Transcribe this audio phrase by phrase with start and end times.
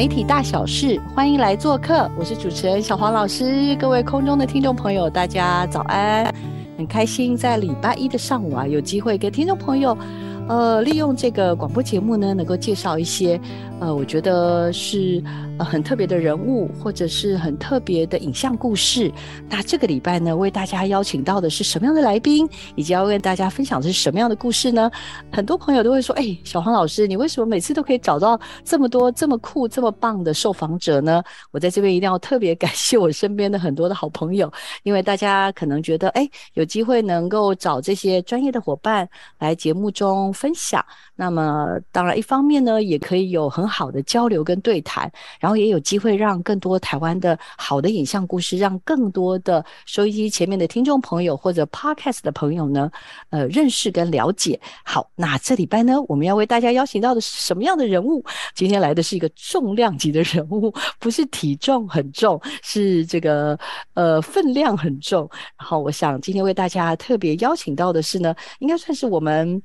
[0.00, 2.10] 媒体大小事，欢迎来做客。
[2.18, 6.34] 我是主持人小黄老师，各位空中的听众朋友，大家早安！
[6.78, 9.94] 很开心在礼拜一的上午啊，有机会跟听众朋友。
[10.48, 13.38] 呃，利用这个广播节目呢，能够介绍一些，
[13.78, 15.22] 呃，我觉得是
[15.60, 19.12] 呃很特别的人物，或者是很特别的影像故事。
[19.46, 24.90] 那这个礼拜呢，为大家邀请到的是什么样的来宾，以及要跟大家分享的是什么样的故事呢？
[25.30, 31.22] 很多朋友都会说，哎，小黄老师，你为什么每次都可以找到这么多这么酷、这么棒的受访者呢？
[31.50, 34.50] 我在这边一定要特别感谢我身边的很多的好朋友，
[34.82, 39.06] 因为大家可能觉得，哎，有机会能够找这些专业的伙伴
[39.38, 40.32] 来节目中。
[40.32, 40.82] 分享，
[41.20, 52.90] 那么当然一方面呢，也可以有很好的交流跟对谈，然后也有机会让更多台湾的好的影像故事，让更多的收音机前面的听众朋友或者 podcast 的朋友呢，
[53.28, 54.58] 呃，认识跟了解。
[54.82, 58.24] 好，那这礼拜呢，我们要为大家邀请到的是什么样的人物？
[58.54, 63.58] 今天来的是一个重量级的人物，不是体重很重，是这个
[63.92, 65.28] 呃分量很重。
[65.58, 69.62] 然后我想今天为大家特别邀请到的是呢，应该算是我们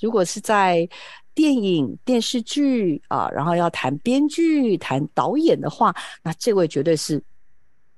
[0.00, 0.88] 如果是在
[1.34, 7.20] 电影、电视剧啊，然后要谈编剧、谈导演的话，那这位绝对是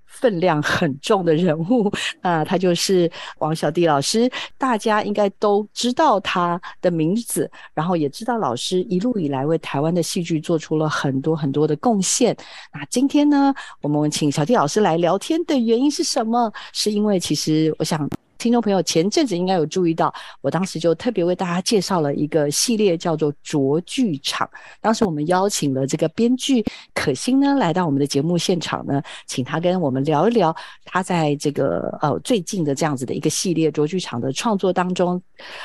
[0.07, 4.31] 分量很重的人物啊， 他就是王小弟老师。
[4.57, 12.35] 大家应该都知道他的名字，然后也知道老师一路以来为台湾的戏剧做出了很多很多的贡献。
[12.73, 16.51] 那今天呢，我们请小弟老师来聊天的原因是什么？
[16.73, 18.09] 是因为其实我想。
[18.47, 24.49] 听众朋友，前阵子应该有注意到，我当时就特别为大家介绍了一个系列，叫做“卓剧场”。
[24.81, 26.65] 当时我们邀请了这个编剧
[26.95, 30.55] 可心呢，来到我们的节目现场呢，请他跟我们聊一聊
[30.85, 35.21] 他在这个呃最近的这样子的一个系列“卓剧场”的创作当中，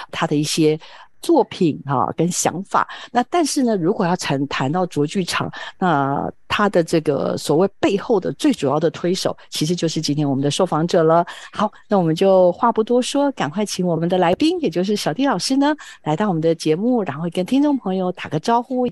[0.09, 0.79] 他的一些。
[1.21, 11.25] 作品哈跟想法，那但是呢，如果要谈谈到卓剧场，那他的这个所谓背后的最主要的推手，其实就是今天我们的受访者了。
[11.51, 18.87] 好，那我们就话不多说，赶快请我们的来宾，也就是小弟老师呢，来到我们的节目，然后跟听众朋友打个招呼。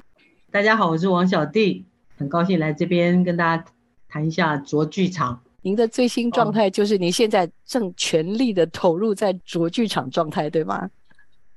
[0.52, 1.86] 大家好，我是王小弟，
[2.18, 3.66] 很高兴来这边跟大家
[4.08, 5.40] 谈一下卓剧场。
[5.62, 10.90] 您的最新状态就是您现在正全力的投入在卓剧场状态，对吗？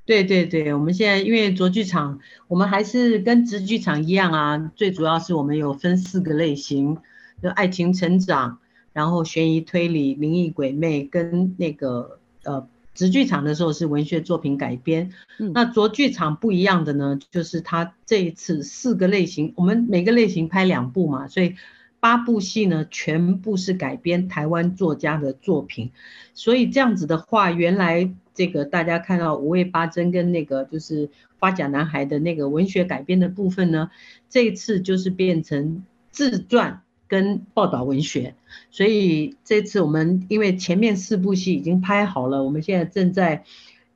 [0.04, 2.18] 对对对，我们现在因为卓剧场，
[2.48, 4.72] 我们还是跟直剧场一样啊。
[4.74, 6.98] 最主要是我们有分四个类型，
[7.40, 8.58] 就爱情成长，
[8.92, 15.12] 然后悬疑推理、灵异鬼魅，跟那个呃直剧场的时候是文学作品改编。
[15.54, 21.54] 那卓剧场不一样的呢，就是它这一次四个类型，我们每个类型拍两部嘛，所以
[22.00, 25.92] 八部戏呢全部是改编台湾作家的作品。
[26.34, 28.12] 所以这样子的话，原来。
[28.34, 33.90] 这个大家看到五味八珍跟那个就是花甲男孩的那个文学改编的部分呢，
[34.28, 38.34] 这一次就是变成自传跟报道文学，
[38.70, 43.44] 所以这次我们因为前面四部戏已经拍好了，我们现在正在。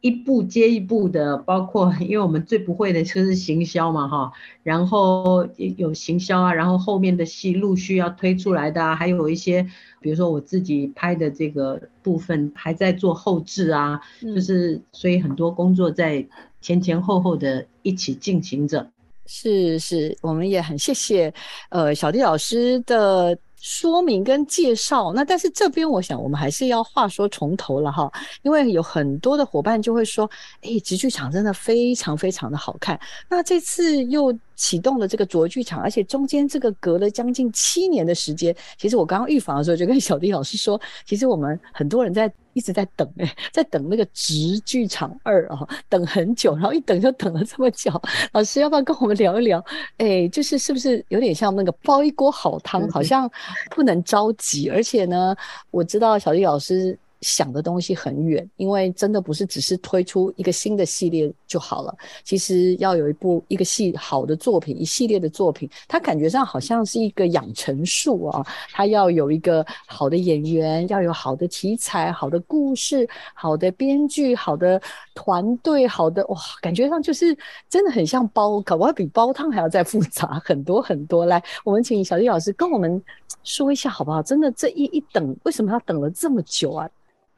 [0.06, 9.66] 一步接一步的，包括因为我们最不会的就是行销嘛，哈，然后有行销啊，然后后面的戏陆续要推出来的啊，还有一些，
[10.00, 16.24] 比如说我自己拍的这个部分还在做后置啊，就是所以很多工作在
[16.60, 18.88] 前前后后的一起进行着。
[19.26, 21.34] 是是，我们也很谢谢
[21.70, 23.36] 呃小弟老师的。
[23.68, 28.08] 说明跟介绍，那但是这边我想我们还是要话说从头了哈，
[28.42, 30.30] 因为有很多的伙伴就会说，
[30.60, 32.98] 哎，集剧场真的非常非常的好看，
[33.28, 34.32] 那这次又。
[34.56, 38.54] 启动了这个卓剧场，而且中间这个隔了将近七年的时间。
[38.76, 47.92] 其实我刚刚预防的时候就跟小迪老师说，其实我们很多人在一直在等哎， 在等那个直剧场二啊，等很久，然后一等就等了这么久。
[48.32, 49.64] 老师要不要跟我们聊一聊？
[49.98, 53.30] 哎，就是是不是有点像那个煲一锅好汤，好像
[53.70, 54.70] 不能着急。
[54.70, 55.36] 而且呢，
[55.70, 56.98] 我知道小迪老师。
[57.26, 61.92] 想的东西很远，因为真的不是只是推出一个新的系列就好了。
[62.22, 68.46] 其实要有一部一个系好的作品，一系列的作品，它感觉上好像是一个养成术啊。
[68.70, 74.80] 它要有一个好的演员，要有好的题材、好的故事、好的编剧、好的
[75.12, 77.36] 团队、好的哇，感觉上就是
[77.68, 81.26] 真的很像煲，搞不好比煲汤还要再复杂很多很多。
[81.26, 83.02] 来，我们请小丽老师跟我们
[83.42, 84.22] 说一下好不好？
[84.22, 86.88] 真的这一一等，为什么要等了这么久啊？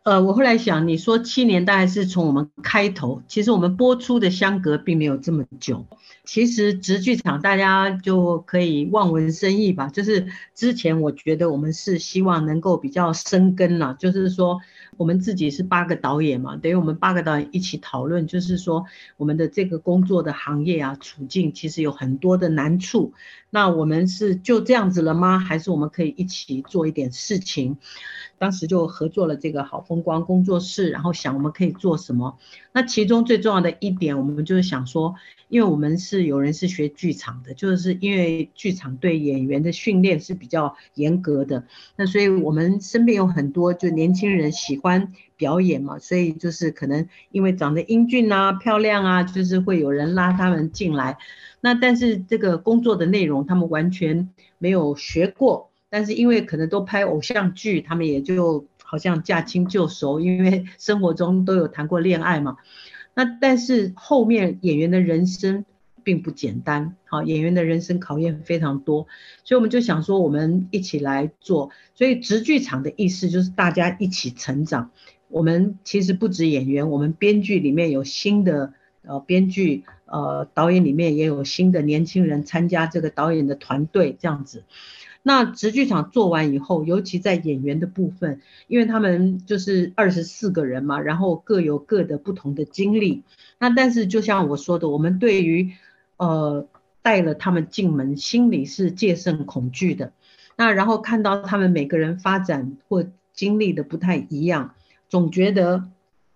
[0.09, 5.85] 呃，我后来想，你说七年大概是从我们开头，其实我们播出的相隔并没有这么久。
[6.25, 14.59] 其实直剧场大家就可以望文生义吧，就是之前我觉得我们是希望能够比较生根了，就是说
[14.99, 18.85] 我们自己是八个导演嘛，等于我们八个导演一起讨论，就是说
[19.17, 23.15] 我们的这个工作的行业啊处境其实有很多的难处，
[23.49, 25.39] 那我们是就这样子了吗？
[25.39, 27.79] 还是我们可以一起做一点事情？
[28.39, 32.39] 当时就合作了这个好风光工作室，然后想我们可以做什么？
[32.73, 35.15] 那其中最重要的一点，我们就是想说。
[35.49, 41.65] 因为我们是有人是学剧场的，就是因为剧场对演员的训练是比较严格的，
[41.97, 44.88] 那所以我们身边有很多就年轻人喜欢
[45.37, 51.19] 表演嘛，所以就是可能因为长得英俊啊、漂亮啊，就是会有人拉他们进来。
[51.61, 62.57] 那但是这个工作的内容他们完全没有学过，但是因为可能都拍偶像剧，他们也就好像驾轻就熟，因为生活中都有谈过恋爱嘛。
[63.15, 65.65] 那但是后面演员的人生
[66.03, 69.07] 并不简单，好，演员的人生考验非常多，
[69.45, 71.71] 所以我们就想说，我们一起来做。
[71.95, 74.91] 所以直剧场的意思就是大家一起成长。
[75.29, 78.73] 我们其实不止演员，我们编剧里面有新的
[79.03, 84.65] 呃编剧，呃导演里面也有新的年轻人参加这个导演的团队这样子。
[85.23, 93.25] 那直剧场做完以后，尤其在演员的部分，因为他们就是二十四个人嘛，然后各有各的不同的经历。
[93.59, 95.73] 那但是就像我说的，我们对于
[96.19, 96.69] 呃
[97.01, 100.13] 带了他们进门，心里是戒慎恐惧的。
[100.57, 104.75] 那然后看到他们每个人发展或经历的不太一样，
[105.09, 105.89] 总觉得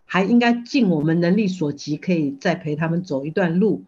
[0.06, 3.84] 还应该尽我们能力所及，可以再陪他们走一段路。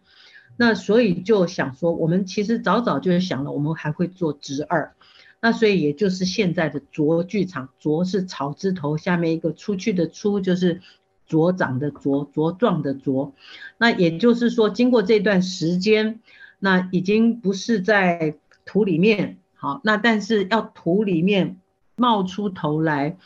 [0.57, 4.93] 那所以就想说，我们其实早早就想了，我们还会做侄二，
[5.41, 10.81] 那所以也就是现在的卓剧场，卓是草字头下面一个出去的出，就是
[11.29, 13.33] 茁长的茁，茁壮的茁。
[13.77, 16.19] 那也就是说，经过这段时间，
[16.59, 18.35] 那已经不是在
[18.65, 21.57] 土里面好，那但是要土里面
[21.95, 23.17] 冒出头来。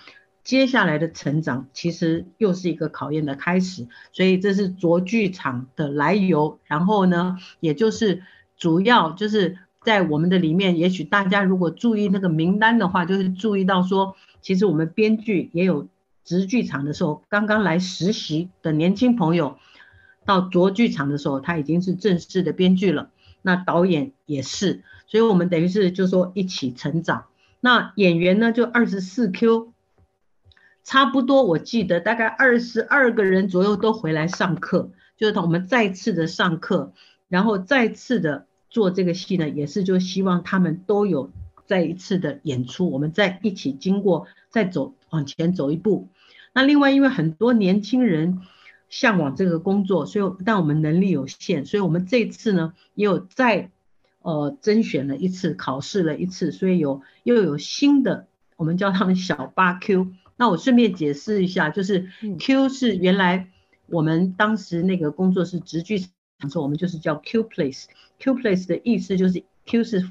[0.42, 6.58] 接下来的成长其实又是一个考验的开始，所以这是卓剧场的来由。
[6.66, 8.24] 然后呢，也就是
[8.58, 15.88] 主要就是在我们的里面，也许大家如果注意那个名单的话，就是注意到说，其实我们编剧也有
[16.30, 19.58] 直剧场的时候刚刚来实习的年轻朋友，
[20.26, 23.10] 到卓剧场的时候他已经是正式的编剧了。
[23.42, 27.26] 那导演也是，所以我们等于是就说一起成长。
[27.62, 29.74] 那演员呢，就二十四 Q。
[30.84, 36.94] 差不多，我记得大概二十二个人左右都回来上课，就是我们再次的上课，
[37.28, 41.32] 然后再次的做这个戏呢，也是就希望他们都有
[41.66, 46.08] 再一次的演出，我们再一起经过，再走往前走一步。
[46.54, 48.42] 那另外，因为很多年轻人
[48.90, 53.72] 向往这个工作，所以但我们能力有限，所以我们这次呢也有再
[54.22, 60.12] 呃甄选了一次，考试了一次，所以有又有新的，我们叫他们小八 Q。
[60.38, 63.50] 那我顺便解释一下，就是 Q 是原来
[63.88, 67.86] 我们当时那个工作是直剧场时候，我们就是叫 Q place。
[68.20, 70.02] Q place 的意思就是 Q 是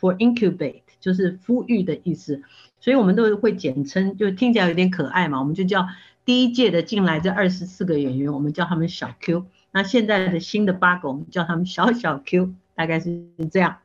[0.00, 2.42] for incubate，就是孵育的意思，
[2.84, 5.88] 所以我们都会简称，就听起来有点可爱嘛，我们就叫
[6.26, 9.46] 第一届的进来这二十四个演员，我们叫他们小 Q。
[9.70, 13.78] 那现在的新的八个，我们叫他们小小 Q，大概是这样。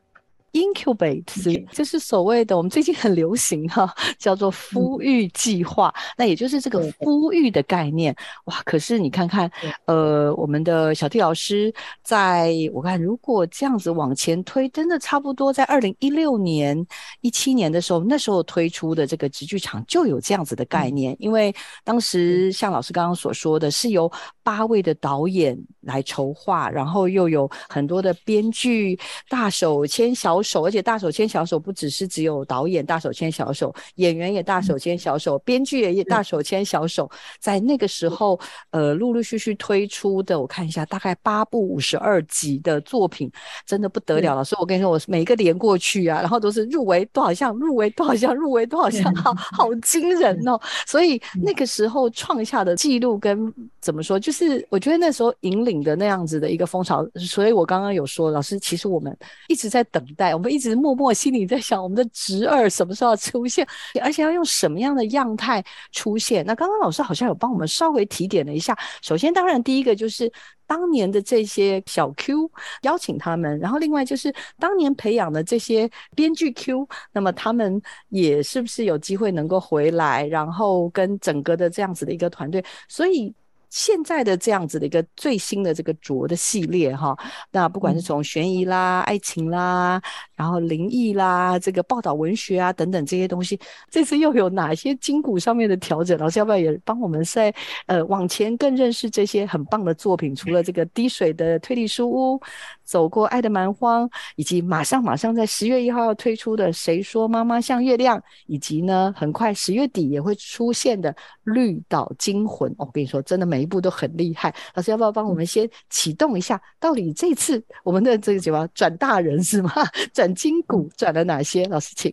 [0.53, 1.24] Incubate
[1.72, 5.94] 就是所谓的我们最近很流行哈，叫做孵育计划。
[6.18, 8.15] 那也就是这个孵育的概念
[8.46, 8.62] 哇。
[8.65, 9.50] 可是你看看，
[9.86, 16.86] 呃，我们的小弟老师，在我看，如果这样子往前推，真的差不多在二零一六年、
[17.22, 21.15] 一七年的时候，那时候推出的这个直剧场就有这样子的概念。
[21.20, 21.53] 因为
[21.84, 24.12] 当时像老师刚刚所说的是由
[24.44, 38.39] 八位的导演来筹划，然后又有很多的编剧大手牵小手，而且大手牵小手不只是只有导演大手牵小手，演员也大手牵小手，编剧也大手牵小手，在那个时候，
[38.72, 43.31] 呃，陆陆续续推出的，我看一下，大概八部五十二集的作品，
[43.65, 44.43] 真的不得了了。
[44.43, 50.60] 所以我跟你说，我每一个连过去啊，然后都是入围多少项，入围多少项，入围多少项，好好惊人哦。
[50.86, 57.05] 所以那个时候创下的记录跟怎么说，就是我觉得那时候引领的那样子的一个风潮。
[57.15, 59.15] 所以我刚刚有说，老师，其实我们
[59.48, 63.68] 一直在等待，我们一直默默心里在想，我们的侄儿什么时候出现，
[64.02, 66.46] 而且要用什么样的样态出现。
[66.46, 68.78] 那刚刚老师好像有帮我们稍微提点了一下。
[69.02, 70.32] 首先，当然第一个就是
[70.66, 83.34] 当年的这些小 Q 邀请他们，然后另外就是当年培养的这些编剧 Q，那么他们也是不是有机会能够回来，然后跟整个的这样子的一个团队，所以。
[83.70, 87.16] 现在的这样子的一个最新的这个卓的系列哈，
[87.52, 90.02] 那不管是从悬疑啦、爱情啦，
[90.36, 93.60] 然后灵异啦，这个报道文学啊等等这些东西，
[93.90, 96.18] 这次又有哪些筋骨上面的调整？
[96.18, 97.54] 老师要不要也帮我们在
[97.86, 100.36] 呃往前更认识这些很棒的作品？
[100.36, 102.42] 除了这个滴水的推理书屋。
[102.89, 108.17] 走过爱的蛮荒，以及马上马上在十月一号要推出的《谁说妈妈像月亮》，
[108.48, 112.72] 以及呢很快十月底也会出现的《绿岛惊魂》。
[112.79, 114.51] 我跟你说，真的每一部都很厉害。
[114.74, 116.60] 老师要不要帮我们先启动一下？
[116.79, 119.72] 到底这次我们的这个什么转大人是吗？
[120.12, 121.67] 转筋骨转了哪些？
[121.67, 122.12] 老师请。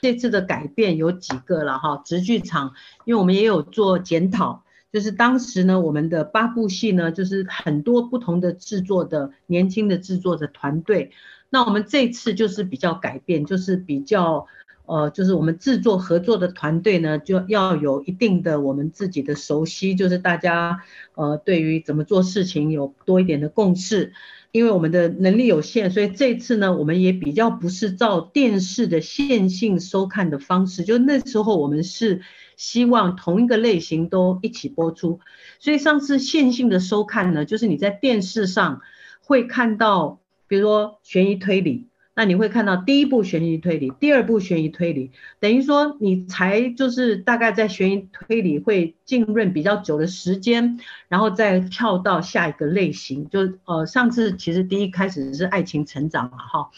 [0.00, 2.00] 这次的改变有几个了哈？
[2.06, 2.72] 直剧场，
[3.04, 4.64] 因为我们也有做检讨。
[4.92, 11.12] 就是当时呢，我们的八部戏呢，就是很多不同的制作的年轻的制作的团队。
[11.48, 14.46] 那我们这次就是比较改变，就是比较
[14.86, 20.80] 呃，就是我们制作合作的团队呢，就要有一定的我们自己的熟悉，就是大家
[21.14, 24.12] 呃，对于怎么做事情有多一点的共识。
[24.50, 32.22] 因为我们的能力有限，所以这次呢，我们也比较不是照电视的线性收看的方式，就那时候我们是。
[32.60, 35.20] 希望同一个类型都一起播出，
[35.60, 38.82] 所以上次线性的收看呢，就是你在电视上
[39.22, 56.70] 会看到，比如说悬疑推理，那你会看到第一部悬疑推理，第二部悬疑推理，等于说你才就是大概在悬疑推理会浸润比较久的时间，然后再跳到下一个类型，就呃上次其实第一开始是爱情成长嘛哈，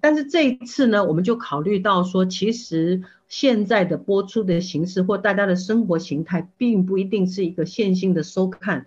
[0.00, 3.02] 但是这一次呢，我们就考虑到说其实。
[3.28, 8.86] 现在的播出的形式或大家的生活形态，并不一定是一个线性的收看，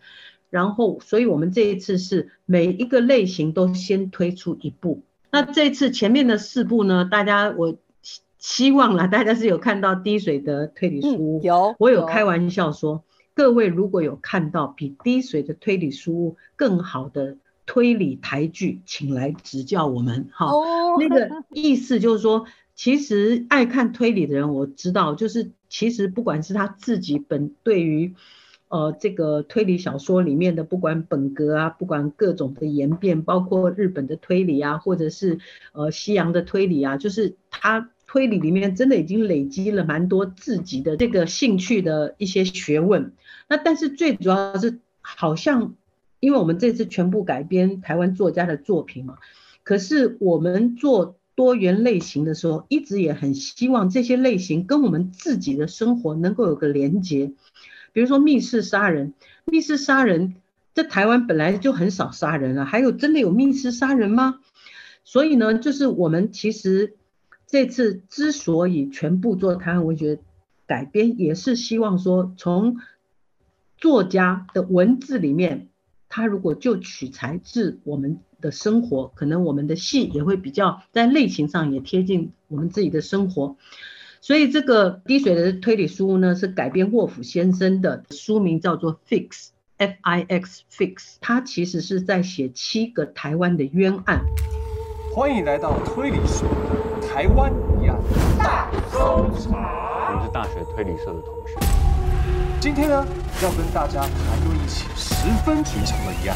[0.49, 5.03] 然后，所以我们这一次是每一个类型都先推出一部。
[5.29, 7.77] 那这次前面的四部呢，大家我
[8.39, 13.03] 希望啦，大家是有看到滴水的推理书，有，我有开玩笑说，
[13.35, 17.37] 各位如果有看到比滴水的推理书更好的
[17.71, 20.51] 推理台剧，请来指教我们哈。
[20.99, 22.45] 那个意思就是说。
[22.73, 28.15] 其实爱看推理的人，我知道，就是其实不管是他自己本对于，
[28.69, 35.37] 呃，这个推理小说里面的，不管本格啊，不管各种的演变，包括日本的推理啊，或者是
[35.73, 43.13] 呃西洋的推理啊，就是他推理里面真的已经累积了蛮多自己的这个兴趣的一些学问。
[43.47, 45.75] 那但是最主要是，好像
[46.21, 49.17] 因为我们这次全部改编台湾作家的作品嘛，
[49.63, 51.17] 可是我们做。
[51.33, 57.31] 多元类型的时候，一直也很希望这些类型跟我们自己的生活能够有个连接。
[57.93, 59.13] 比如说密室杀人，
[59.45, 60.35] 密室杀人
[60.75, 64.39] 在台湾本来就很少杀人了，还有真的有密室杀人吗？
[65.05, 66.95] 所以呢，就是我们其实
[67.47, 70.19] 这次之所以全部做台湾文学
[70.67, 72.77] 改编，也是希望说，从
[73.77, 75.69] 作家的文字里面，
[76.11, 78.19] 他如果就取材自我们。
[78.41, 83.55] 的生活，可能我们的戏也会比较在类型上也贴近我们自己的生活，
[84.19, 94.25] 所以这个滴水的推理书呢，是改编沃夫先生的书名叫做 Fix，F I X Fix，他其实是在写七个台湾的冤案。
[95.13, 96.45] 欢迎来到推理书
[97.07, 97.99] 台湾疑案
[98.39, 101.59] 大搜查，我们是大学推理社的同学，
[102.59, 103.05] 今天呢
[103.43, 104.50] 要跟大家谈
[105.23, 106.35] 十分寻常的一案。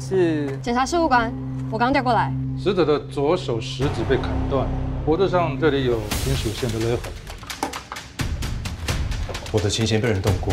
[0.00, 1.32] 是检察事务官，
[1.70, 2.32] 我刚调过来。
[2.60, 4.66] 死者的左手食指被砍断，
[5.04, 7.12] 脖子上这里有金属线的勒痕。
[9.52, 10.52] 我的琴弦被人动过。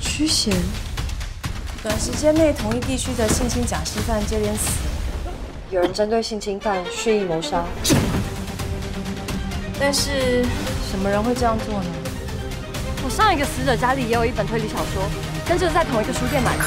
[0.00, 0.56] 曲弦。
[1.82, 4.70] 短时间内，同一地区的性侵假释犯接连死，
[5.70, 7.62] 有人针对性侵犯蓄意谋杀。
[9.78, 10.46] 但是
[10.92, 11.86] 什么人会这样做呢？
[13.02, 15.02] 我上一个死者家里也有一本推理小说，
[15.48, 16.62] 跟这个在同一个书店买的。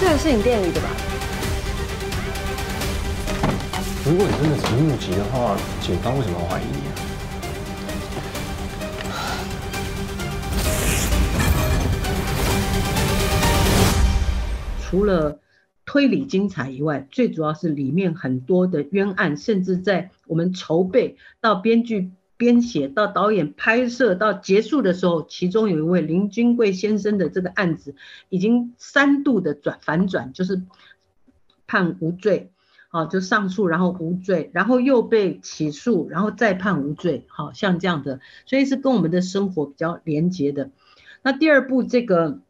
[0.00, 0.88] 这个是你店里的吧？
[4.06, 6.96] 如果你真的只是目击的话，警方为什么要怀疑你啊？
[14.80, 15.38] 除了
[15.84, 22.10] 推理精彩以外，最主要是里面很多的冤案，甚至在我们筹备到编剧
[22.44, 27.94] 编写到导演拍摄到结束的时候，其中有一位林君贵先生的这个案子
[28.28, 30.62] 已经三度的转反转，就是
[31.66, 32.52] 判无罪，
[32.88, 40.70] 好就上诉，然后无罪，然后又被起诉，然后再判无罪，好像这样的，所以是跟我们的生活比较连结的。
[41.22, 42.40] 那第二部这个。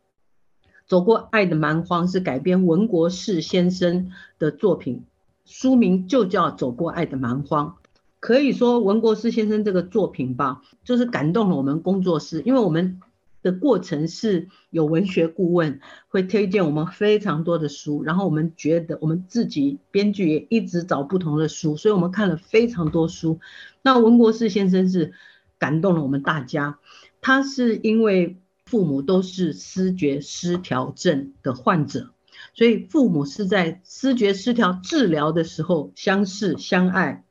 [0.86, 5.02] 走过爱的蛮荒是改编文国士先生的作品，
[5.46, 7.78] 书名就叫《走过爱的蛮荒》。
[8.24, 13.02] 可以说文国士先生这个作品吧，就是感动了我们工作室，因为我们
[13.42, 15.78] 的过程是有文学顾问
[16.08, 23.40] 会推荐我们非常多的书，然后我们觉得我们自己编剧也一直找不同的书，所以我们看了非常多书。
[23.82, 25.12] 那文国士先生是
[25.58, 26.78] 感动了我们大家，
[27.20, 28.38] 他是因为。
[28.64, 32.08] 父母都是失觉失调症的患者，
[32.54, 37.24] 所以父母是在失觉失调治疗的时候相识相爱，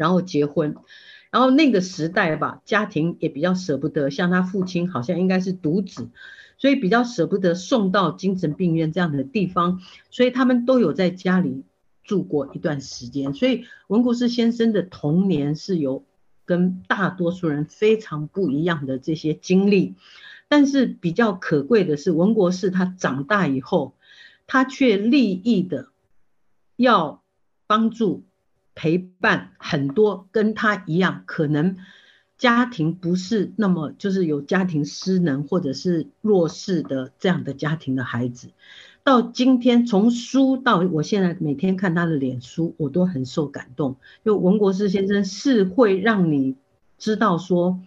[0.00, 0.76] 然后结婚，
[1.30, 6.08] 然后那个时代吧，家庭也比较舍不得，像他父亲好像应该是独子，
[6.56, 11.64] 所以比较舍不得送到精神病院这样的地方，所以他们都有在家里
[12.02, 16.02] 住过一段时间，所以文国士先生的童年是有
[16.46, 19.96] 跟大多数人非常不一样的这些经历。
[20.48, 23.94] 但是比较可贵的是，文国士他长大以后，
[24.46, 25.88] 他却立意的
[26.76, 27.22] 要
[27.66, 28.24] 帮助
[28.80, 31.76] 陪伴很多跟他一样可能
[32.38, 38.48] 家庭不是那么就是有家庭失能或者是弱势的这样的家庭的孩子。
[39.04, 43.96] 到今天，从书到我现在每天看他的脸书，我都很受感动。
[44.24, 46.56] 就文国士先生是会让你
[46.96, 47.80] 知道说。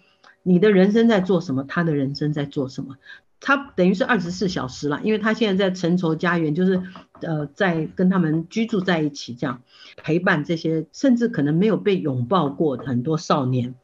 [0.45, 1.63] 你的人生在做什么？
[1.63, 2.97] 他的人生在做什么？
[3.39, 6.83] 他等于是二十四小时了，因为他现在在成仇家园，就是
[7.25, 9.61] 呃，在跟他们居住在一起，这样
[9.97, 13.75] 陪伴这些甚至可能没有被拥抱过的很多少年。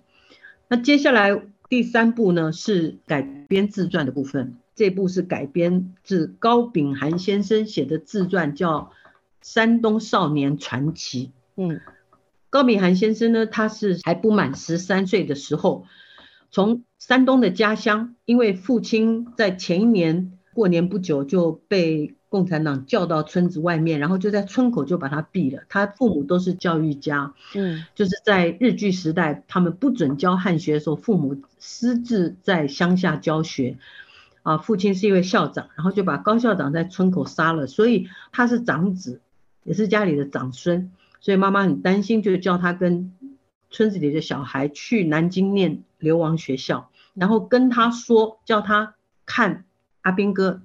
[0.67, 8.79] 那接下来第三部呢是改编自传的部分，这部是改编自高秉涵先生写的自传，叫
[9.41, 11.27] 《山东少年传奇》。
[11.55, 11.81] 嗯，
[12.49, 15.85] 高秉涵先生呢，他是还不满十三岁的时候。
[16.51, 25.63] 从山东的家乡，因为父亲在前一年过年不久就被共产党叫到村子外面，然后就在村口就把他毙了。
[25.67, 33.77] 他父母都是教育家，嗯，就是在日据时代，他们不准教汉学的时候，父母私自在乡下教学。
[34.43, 39.19] 啊，父亲是一位校长，然后就把高校长在村口杀了，所以他是长子，
[39.63, 43.11] 也是家里的长孙，所以妈妈很担心，就叫他跟。
[43.71, 48.95] 村子里的小孩去南京念流亡学校，然后跟他说，叫他
[49.27, 49.63] 看
[50.01, 50.63] 阿兵哥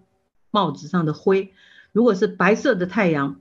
[0.54, 1.52] 帽子上的灰，
[1.90, 3.40] 如果是白色的太阳，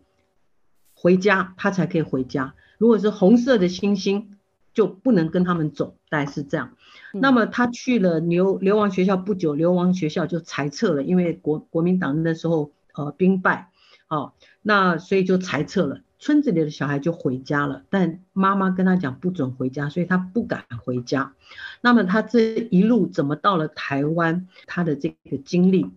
[0.95, 4.35] 回家他才可以回家；如果是红色的星星，
[4.73, 5.95] 就不能跟他们走。
[6.09, 6.75] 大概是这样。
[7.11, 13.69] 那么他去了流流亡学校不久，流亡学校就裁撤了，因为国国民党那时候呃兵败，
[14.07, 16.01] 哦，那所以就裁撤了。
[16.17, 21.33] 村子里的小孩就回家了，但妈妈跟他讲不准回家，所以他不敢回家。
[21.81, 24.47] 那么他这一路怎么到了台湾？
[24.65, 25.91] 他的这个经历，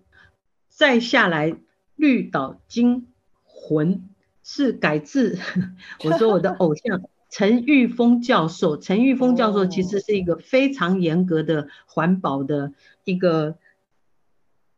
[0.76, 1.52] 再下来
[1.94, 3.06] 《绿岛惊
[3.42, 3.94] 魂》
[4.44, 5.38] 是改自
[6.04, 8.76] 我说我的偶像陈玉峰教授。
[8.78, 13.56] 陈玉峰教授其实是一个非常严格的环保的一个。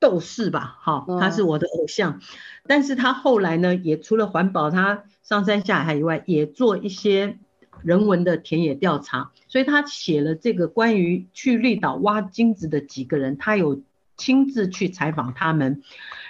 [0.01, 2.21] 斗士吧，哈，他是我的偶像，
[2.69, 7.37] 但是他后来呢，也除了环保，他上山下海以外，也做一些
[7.83, 13.83] 人文的田野调查，所以他写了这个关于去绿岛挖金子的几个人，他有
[14.19, 15.83] 亲自去采访他们，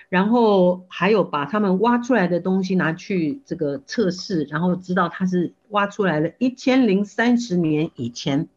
[0.08, 8.48] 然后还有把他们挖出来的东西拿去这个测试，然后知道他是挖出来了一千零三十年以前。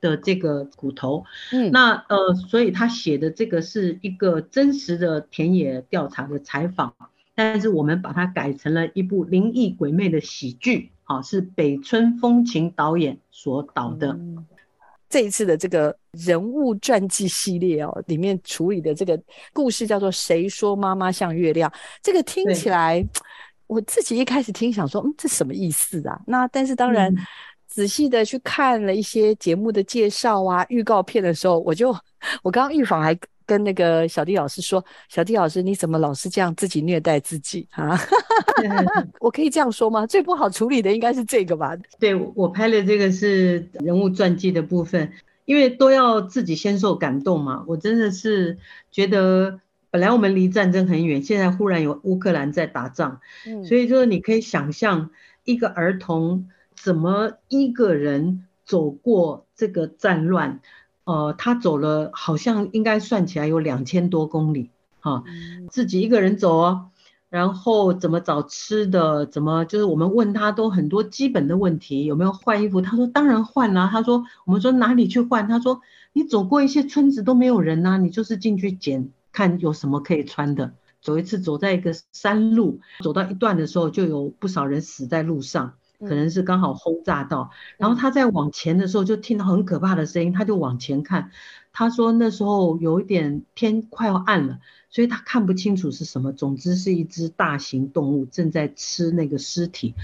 [0.00, 6.94] 的这个骨头，嗯，那呃，所以他写的这个是一个真实的田野调查的采访，
[7.34, 14.20] 但是我们把它改成了一部灵异鬼魅的喜剧，好，是北村风情导演所导的。
[15.08, 19.20] 这一次的这个人物传记系列哦，里面处理的这个
[19.52, 21.70] 故事叫做《谁说妈妈像月亮》，
[22.02, 23.04] 这个听起来，
[23.66, 26.20] 我自己一开始听想说，嗯，这什么意思啊？
[26.26, 27.14] 那但是当然。
[27.70, 31.94] 仔细的去看了一些节目的介绍啊、预告片的时候，我就
[32.42, 33.14] 我刚刚预防还
[33.48, 37.98] 跟那个小弟老师说：“小弟老师，你怎么老是这样自己虐待自己啊？
[39.18, 40.06] ”我可以这样说吗？
[40.06, 41.74] 最不好处理的应该是这个吧？
[41.98, 45.10] 对我拍的这个是人物传记的部分，
[45.46, 47.64] 因为都要自己先受感动嘛。
[47.66, 48.58] 我真的是
[48.90, 49.58] 觉得，
[49.90, 53.20] 本来我们离战争很远，现在忽然有乌克兰在打仗，
[53.66, 55.10] 所以就是你可以想象
[55.44, 56.48] 一个儿童。
[56.80, 60.60] 怎么一个人走过这个战乱？
[61.08, 64.68] 呃，他走了，好像应该算起来有两千多公里，
[65.00, 65.24] 哈，
[65.70, 66.90] 自己一个人走哦。
[67.30, 69.24] 然后怎么找吃的？
[69.24, 72.82] 怎么就是我们问他都很多基本的问题，有没有换衣服？
[72.82, 73.88] 他说当然换了。
[73.90, 75.48] 他说我们说哪里去换？
[75.48, 75.80] 他说
[76.12, 80.74] 你走过一些村子都没有人呐，你就是进去捡看有什么可以穿的。
[81.00, 85.72] 走一次走在一个山路，走到一段的时候就有不少人死在路上。
[86.00, 91.30] 可能是刚好轰炸到，然后他在往前的时候就听到很可怕的声音，他就往前看。
[91.72, 94.58] 他说那时候有一点天快要暗了，
[94.90, 96.32] 所以他看不清楚是什么。
[96.32, 99.94] 总之是一只大型动物正在吃那个尸体，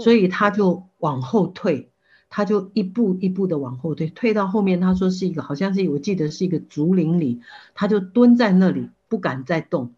[0.00, 1.90] 所以他就往后退，
[2.28, 7.40] 他就一步一步的往后退，退到后面他说是一个好像是我记得是一个竹林里，
[7.74, 9.94] 他就蹲在那里不敢再动，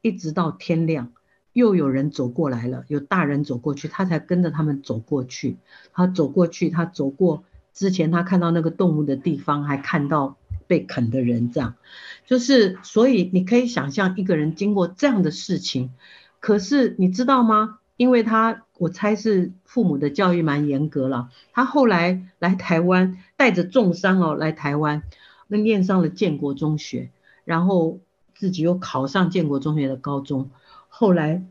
[0.00, 1.12] 一直到天亮。
[1.58, 5.56] 又有人走过来了，有大人走过去，他才跟着他们走过去。
[5.92, 7.42] 他走过去，他走过
[7.74, 10.36] 之前，他看到那个动物的地方，还看到
[10.68, 11.74] 被啃的人，这样
[12.26, 15.90] 就是，所以你可以想象一个人经过这样的事情。
[16.38, 17.80] 可是你知道吗？
[17.96, 21.30] 因为他，我猜是父母的教育蛮严格了。
[21.52, 25.02] 他后来来台湾，带着重伤哦来台湾，
[25.48, 27.10] 那念上了建国中学，
[27.44, 27.98] 然后
[28.36, 30.50] 自己又考上建国中学的高中。
[31.00, 31.46] 后来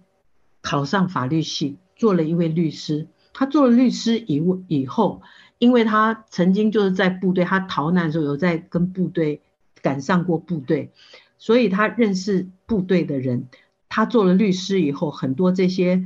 [0.61, 3.07] 考上法律系，做了一位律师。
[3.33, 5.21] 他做了律师以以后，
[5.57, 9.39] 因为他曾经就是在部队，他逃难的时候有在跟部队
[9.81, 10.91] 赶上过部队，
[11.37, 13.47] 所以他认识部队的人。
[13.87, 16.05] 他做了律师以后，很多这些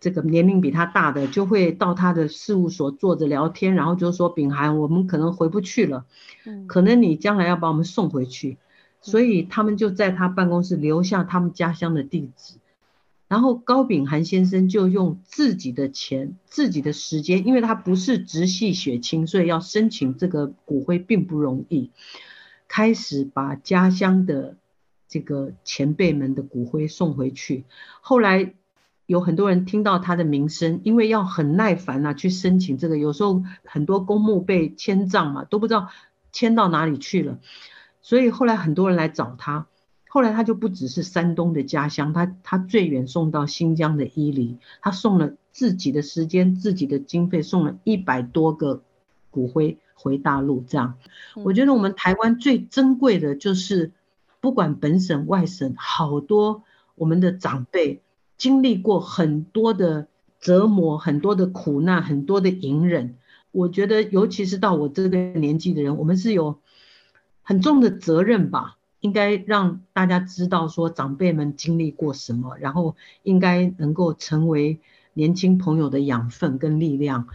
[0.00, 6.06] 这个年龄比他大的就会到他的事务所坐着聊天，然后就说：“秉涵，我们可能回不去了，
[6.66, 8.58] 可能你将来要把我们送回去。”
[9.00, 12.54] 所以他们就在他办公室留下他们家乡的地址。
[13.30, 21.92] 然后高秉涵先生就用自己的钱、自己的时间，因为他不是直系血亲，所以要申请这个骨灰并不容易。
[22.66, 24.56] 开始把家乡的
[25.06, 27.66] 这个前辈们的骨灰送回去。
[28.00, 28.52] 后来
[29.06, 35.88] 有很多人听到他的名声，因为要很耐烦啊，去申请这个，有时候很多公墓被迁葬嘛，都不知道
[36.32, 37.38] 迁到哪里去了，
[38.02, 39.68] 所以后来很多人来找他。
[40.12, 48.82] 后来他就不只是山东的家乡，他他最远送到新疆的伊犁，他送了自己的时间、自己的经费，送了一百多个
[49.30, 50.64] 骨灰回大陆。
[50.66, 50.98] 这样，
[51.44, 53.92] 我觉得我们台湾最珍贵的就是，
[54.40, 56.64] 不管本省外省，好多
[56.96, 58.02] 我们的长辈
[58.36, 60.08] 经历过很多的
[60.40, 63.14] 折磨、很多的苦难、很多的隐忍。
[63.52, 66.58] 我觉得，尤其是到我这个年纪的人，我们是有
[67.42, 68.76] 很重的责任吧。
[69.00, 74.78] 应该让大家知道说长辈们经历过什么，然后应该能够成为
[75.14, 77.26] 年轻朋友的养分跟力量。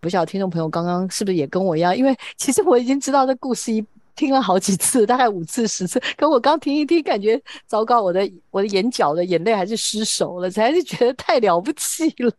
[0.00, 1.96] 不晓得听众朋友刚刚是不是也跟我一样？
[1.96, 3.84] 因为其实我已经知道这故事一
[4.16, 12.32] 听了好几次，大概五次十次，可我刚听一听，感觉糟糕，我的我的眼角的眼泪还是失手了，还是觉得太了不起了。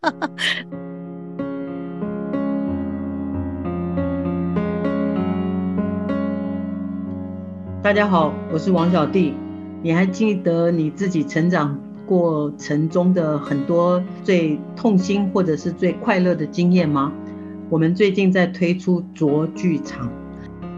[7.84, 9.34] 大家好，我是王小弟。
[9.82, 17.12] 你还记得你自己成长过程中的很多最痛心或者是最快乐的经验吗？
[17.70, 20.10] 我们最近在推出卓剧场，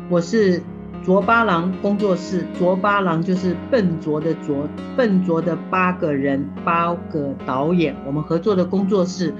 [0.09, 0.63] 我是
[1.03, 9.31] 卓八郎工作室，卓八郎就是笨拙的拙，笨拙的八个人，八个导演，我们合作的工作室，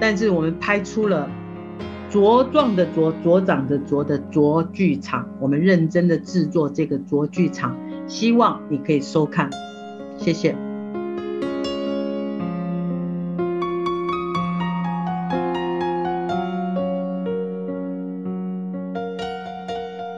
[0.00, 1.30] 但是我们拍出了。
[2.14, 9.50] 茁壮的茁，茁长的茁的卓剧场，我们认真的制作这个卓剧场，希望你可以收看，
[10.16, 10.54] 谢谢。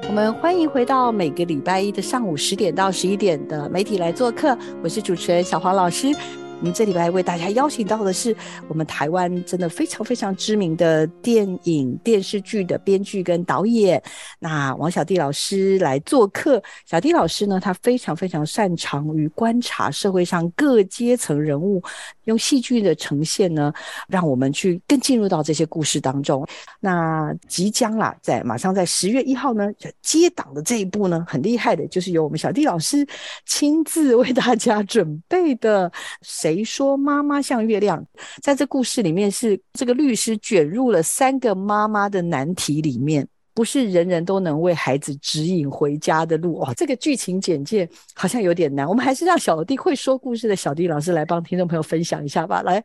[0.06, 6.08] 我们欢迎回到每个礼拜一的上午十点到十一点的媒体来做客，我是主持人小黄老师。
[6.58, 8.34] 我们这礼拜为大家邀请到的是
[8.66, 14.02] 我们台湾真的非常非常知名的电影电视剧的编剧跟导演，
[14.38, 16.60] 那王小弟老师来做客。
[16.86, 21.82] 小弟老师呢，他非常非常擅长于观察社会上各阶层人物，
[22.24, 23.70] 用戏剧的呈现呢，
[24.08, 26.44] 让我们去更进入到这些故事当中。
[26.80, 29.68] 那即将啦，在马上在十月一号呢，
[30.00, 33.06] 接档的这一部呢，很厉害的，就是由我们小弟老师
[33.44, 35.92] 亲自为大家准备的。
[36.46, 38.06] 谁说妈妈像月亮？
[38.40, 46.58] 在这故事里面，是这个律师卷入了三个妈妈的难题里面，不是人人都能为孩子指引回家的路。
[46.58, 52.62] 哇，这个剧情简介好像有点难，我们还是让小弟会说故事的小弟老师来帮听众朋友分享一下吧。
[52.62, 52.80] 来，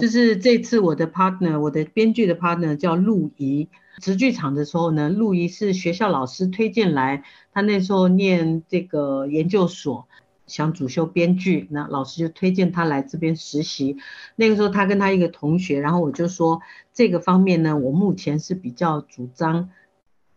[0.00, 3.68] 就是这次我的 partner，我的编剧的 partner 叫陆怡。
[4.00, 10.08] 直剧场的时候呢，陆怡是学校老师推荐来，他那时候念这个研究所。
[10.52, 13.96] 想主修编剧，那老师就推荐他来这边实习。
[14.36, 16.60] 那个时候他跟他一个同学，然后我就说
[16.92, 19.70] 这个方面呢，我目前是比较主张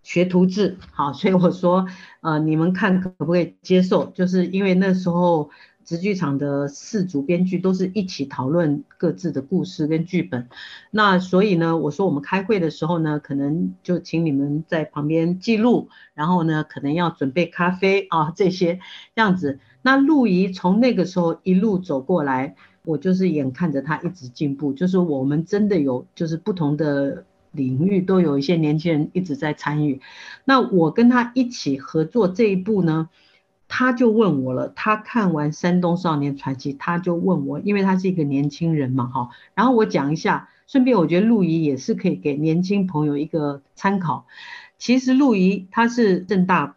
[0.01, 1.85] 学徒制，好，所以我说
[2.21, 4.05] 呃，你们看可不可以接受？
[4.05, 5.51] 就是因为那时候。
[5.85, 10.49] 直剧场的四组编剧都是一起讨论各自的故事跟剧本，
[10.89, 18.79] 那所以呢，我说我们开会的时候呢，可能就请你们在旁边记录，然后呢，可能要准备咖啡啊这些
[19.13, 19.59] 样子。
[19.85, 30.01] 那陆怡从那个时候一路走过来，我就是眼看着他一直进步，就是我们真的有就是不同的领域都有一些年轻人一直在参与。
[30.43, 33.09] 那我跟他一起合作这一步呢？
[33.67, 39.29] 他就问我了，他看完《山东少年传奇》，他就问我，因为他是一个年轻人嘛，哈。
[39.53, 44.25] 然后我讲一下，顺便我觉得陆怡也是可以给年轻朋友一个参考。
[44.79, 46.75] 其实陆怡他是正大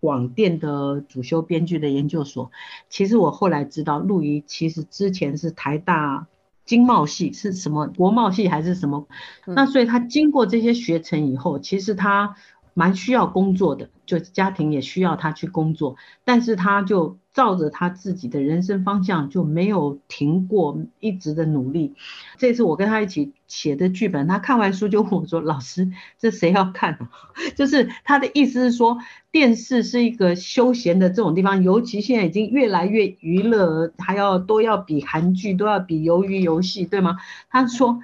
[0.00, 2.50] 广电的主修编剧的研究所。
[2.88, 6.26] 其实我后来知道，陆怡其实之前是台大
[6.64, 9.06] 经贸系，是什么国贸系还是什么？
[9.46, 12.36] 那所以他经过这些学程以后，其实他。
[12.78, 21.96] 蛮需要工作的，就家庭也需要他去工作，但是他就照着他自己的人生方向就没有停过，一直的努力。
[22.36, 26.96] 这次我跟他一起写的剧本，他看完书就问我说：“老师，这谁要看？”
[27.58, 28.98] 就是他的意思是说，
[29.32, 37.16] 电视是一个休闲的这种地方，尤其现在已经越来越娱乐，还要都要比韩剧，都要比鱿鱼游戏，对吗？
[37.50, 37.98] 他说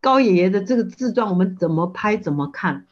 [0.00, 2.86] 高爷爷的这个自传，我们怎么拍怎么看。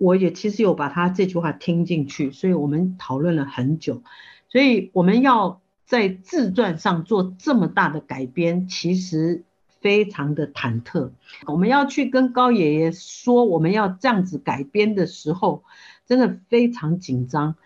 [0.00, 4.02] 我也其实有把他这句话听进去，所以我们讨论了很久。
[4.48, 9.44] 所以我们要在自传上做这么大的改编，其实
[9.82, 11.10] 非常的忐忑。
[11.46, 15.64] 我们要去跟高爷爷说我们要这样子改编的时候，
[16.06, 17.56] 真的非常紧张。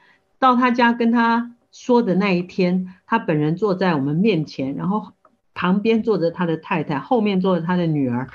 [0.41, 5.13] 到他家跟他说的那一天，他本人坐在我们面前，然后
[5.55, 8.29] 旁边坐着他的太太，后面坐着他的女儿，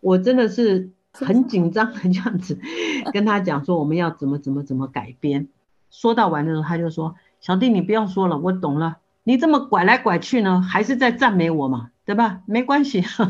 [0.00, 0.90] 我真的是。
[1.12, 2.58] 很紧张的这样子
[3.12, 5.48] 跟他讲说我们要怎么怎么怎么改编，
[5.90, 8.98] 说到完的时候他就说：“小弟你不要说了，我懂了。
[9.24, 12.40] 你这么拐来拐去呢，还是在赞美我嘛，对吧？
[12.46, 13.02] 没关系。
[13.12, 13.20] ”好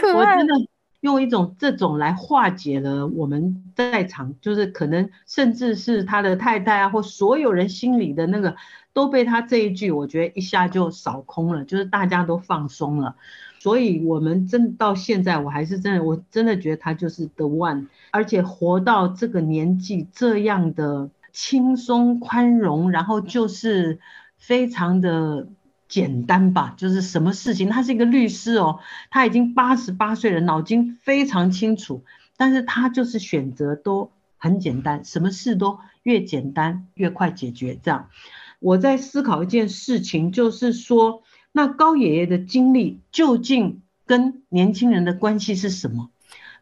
[0.00, 0.34] 可爱。
[0.34, 0.54] 我真的
[1.00, 8.56] 用一种这种来化解了我们在场，就是可能甚至是他的太太啊，或所有人心里的那个
[8.92, 13.16] 都被他这一句，我觉得一下就扫空了，就是大家都放松了。
[13.64, 24.00] 所以，我们真到现在，我还是真的，我真的觉得他就是 the one，而且活到这个年纪，这样的轻松宽容，然后就是
[24.36, 25.48] 非常的
[25.88, 32.04] 简单吧，就是什么事情，他是一个律师哦，他已经八十八岁了，脑筋非常清楚，
[32.36, 37.78] 但是他就是选择都很简单，什么事都越简单越快解决。
[37.82, 38.10] 这样，
[38.58, 41.22] 我在思考一件事情，就是说。
[41.56, 46.10] 那高爷爷的经历究竟跟年轻人的关系是什么？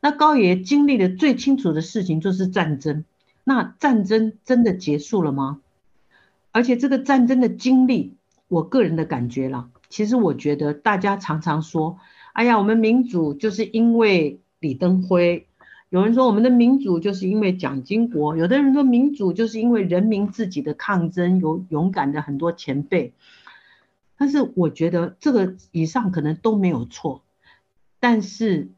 [0.03, 3.07] 那高爷爷经历的最清楚的事情就是战争。
[3.43, 5.63] 那战争真的结束了吗？
[6.51, 8.13] 而且这个战争的经历，
[8.49, 11.99] 我个人的感觉啦，其实我觉得大家常常说，
[12.35, 15.47] 哎呀，我们民主就是因为李登辉；
[15.89, 23.15] 有人说我们的民主就是因为蒋经国；有的人说民主就是因为人民自己的抗争，有勇敢的很多前辈。
[24.23, 27.25] 但是我觉得这个以上可能都没有错，
[27.99, 28.71] 但是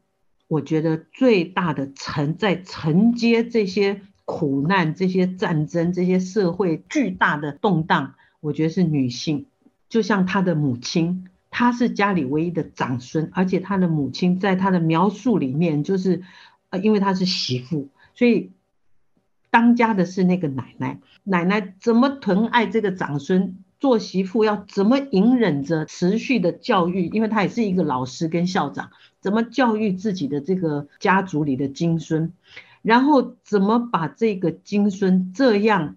[0.48, 9.44] 我觉得最大的承在承接这些苦难、这些战争、这些社会巨大的动荡，我觉得是女性。
[9.90, 16.22] 就像她的母亲，她是家里唯一的长孙，而且她的母亲在她的描述里面，就是
[16.70, 18.50] 呃，因为她是媳妇，所以
[19.50, 21.00] 当家的是那个奶奶。
[21.22, 23.58] 奶奶怎么疼爱这个长孙？
[23.84, 28.88] 做媳妇要怎么隐忍着持续的教育，因为他也是一个老师跟校长，
[29.20, 32.32] 怎么教育自己的这个家族里的金孙，
[32.80, 35.96] 然后怎么把这个金孙这样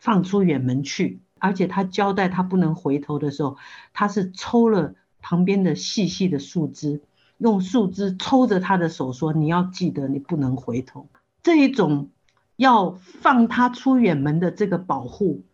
[0.00, 3.58] 放出远门去，而且他交代他不能回头的时候，
[3.92, 7.00] 他是抽了旁边的细细的树枝，
[7.38, 11.06] 用树枝抽着他的手说：“你要记得，你不能回头。”
[11.44, 12.10] 这一种
[12.56, 15.44] 要放他出远门的这个保护。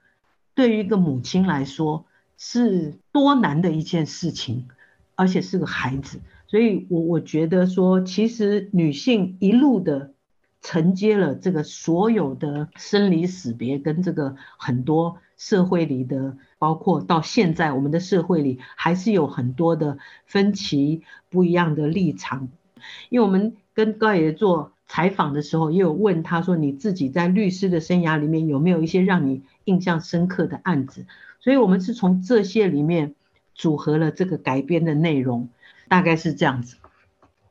[0.61, 2.05] 对于一个母亲来说，
[2.37, 4.69] 是多难的一件事情，
[5.15, 10.13] 而且是个孩子，所以我我觉得说，其实女性一路的
[10.61, 19.97] 承接了这个所有的生离死别，跟这个很多社会里的，包括到现在我们的社会里，还是有很多的
[20.27, 22.51] 分歧、不一样的立场，
[23.09, 24.73] 因为我们跟高爷做。
[24.93, 31.07] 采访的时候也有问他说：“你自己在律师的生涯里面有没有一些让你印象深刻的案子？”
[31.41, 33.15] 所以，我们是从这些里面
[33.55, 35.49] 组合了这个改编的内容，
[35.89, 36.77] 大概是这样子。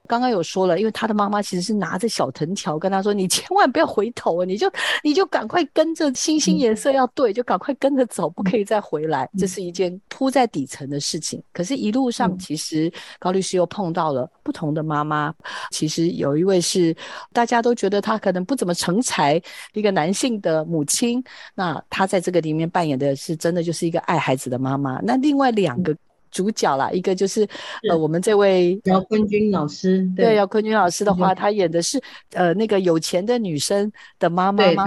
[0.09, 4.67] 刚刚有说了，因为他的妈妈其实是拿着小藤条跟他说：“你千万不要回头，你就
[5.03, 11.39] 你就赶快跟着星星颜色要对，就赶快跟着走，不可以再回来。”这是一件铺在底层的事情。
[11.53, 15.31] 可是，一路上其实高律师又碰到了不同的妈妈。
[15.69, 16.95] 其实有一位是
[17.31, 19.39] 大家都觉得他可能不怎么成才
[19.73, 24.99] 一个男性的母亲，那他在这个里面扮演的是真的就是一个爱孩子的妈妈。
[25.03, 25.95] 那另外两个。
[26.31, 27.47] 主角啦，一个就是
[27.89, 32.01] 呃，我们这位姚坤君老师，对姚坤君老师的话，他演的是
[32.33, 34.85] 呃那个有钱的女生的妈妈吗？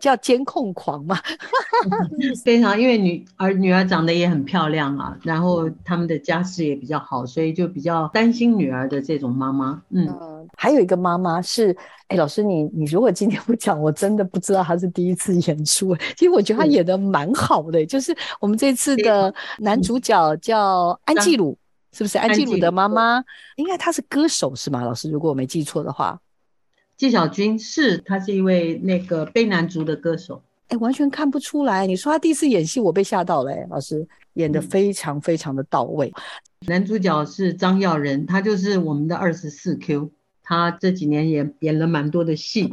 [0.00, 1.16] 叫监控狂嘛，
[2.44, 9.82] 非常，因为女儿女儿长得也很漂亮啊，然后他们的家世也比较好，所以就比较担心女儿的这种妈妈。
[9.90, 11.76] 嗯，还有一个妈妈是，
[12.08, 15.94] 哎，老师你你如果今天不讲，我真的不知道她是第一次演出。
[16.16, 21.56] 其实我觉得她演的蛮好的，就是我们这次的男主角叫安吉 鲁，
[21.92, 23.22] 是不是安吉鲁的妈妈？
[23.56, 24.82] 应该她是歌手是吗？
[24.82, 26.18] 老师，如果我没记错的话。
[26.96, 31.86] 纪晓君是，他是一位那个卑南族的歌手，哎，完全看不出来。
[31.86, 36.12] 你说他第一次演戏，我被吓到了，哎，老师演的非常非常的到位。
[36.66, 40.10] 男主角是张耀仁，他就是我们的二十四 Q，
[40.42, 42.72] 他这几年也演了蛮多的戏，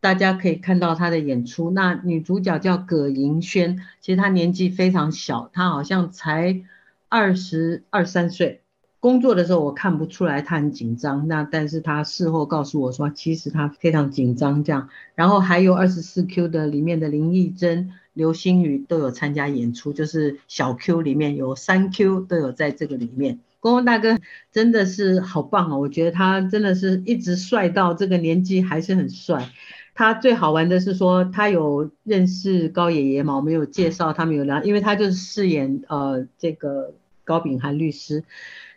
[0.00, 1.70] 大家可以看到他的演出。
[1.70, 6.62] 那女主角叫葛莹萱，其实她年纪非常小，她好像才
[7.08, 8.61] 二十二三岁。
[9.02, 14.88] 工作的时候我看不出来他很紧张，那但是他事后告诉我说，其实他非常紧张这样。
[15.16, 23.40] 然后还有二十四 Q 的里面的林义珍、刘星宇都有参加演出，就是小 Q 里面有三 Q 都有在这个里面。
[23.58, 24.20] 公公大哥
[24.52, 29.50] 真的是好棒哦，我觉得他真的是一直帅到这个年纪还是很帅。
[29.96, 38.22] 他最好玩的是说他有认识高爷爷嘛，我们有介绍他们有聊，因为他就是饰演呃这个高秉涵律师。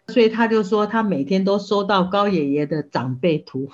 [0.08, 3.68] 所以他就说，他每天都收到高爷爷的长辈图，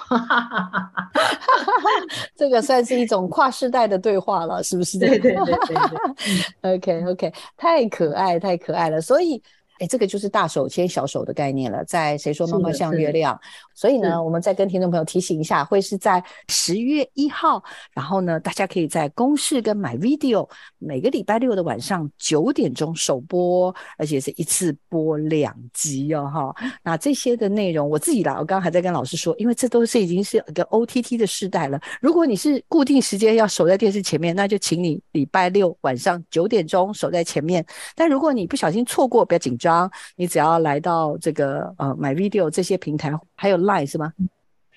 [2.36, 4.98] 这个算是一种跨世代的对话了，是不是？
[4.98, 6.76] 对对对对对。
[6.76, 9.42] OK OK，太可爱太可爱了，所以。
[9.82, 13.40] 哎，这个就是大手牵小手的概念了，在谁说妈妈像月亮？
[13.74, 26.56] 所以呢，我们再跟听众朋友提醒一下，会是在十月一号，然后呢，大家可以在公视跟买 video，每个礼拜六的晚上九点钟首播，而且是一次播两集哦，哈。
[26.84, 31.82] 那这些的内容我自己啦，我刚刚还在跟老师说，因为这都是已经是一个 OTT 的时代了。
[32.00, 37.66] 如果你是固定时间要守在电视前面，那就请你礼拜六晚上九点钟守在前面。
[37.96, 39.71] 但如果你不小心错过，不要紧张。
[40.16, 44.14] 你只要来到这个呃买 video 这些平台，还有 line 是吗？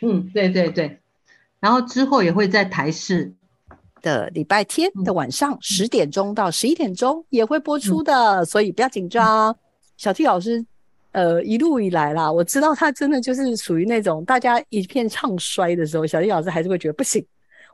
[0.02, 0.98] 嗯，对对对。
[1.60, 3.32] 然后之后也会在台视
[4.02, 9.56] 的礼拜天的晚上十点钟到十一点钟也会播出的，所以不要紧张。
[9.96, 10.62] 小 T 老师，
[11.12, 17.24] 呃，一路以来啦，我知道他真的就是属于那种大家一片唱衰的时候，小 T 老师还是会觉得不行。